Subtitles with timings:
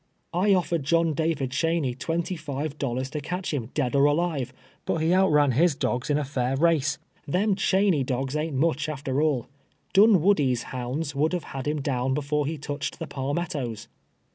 [0.33, 4.51] I ottered Joliii David Cheney twenty tive dollars to catch liini, dead or alive,
[4.85, 6.97] but he outran his dogs in a fair I'ace.
[7.27, 9.45] Them Cheney doi^s ain't much, after all.
[9.93, 13.87] ])unwoQdie's liounds would have had him down heft 're he touched the pal mettoes.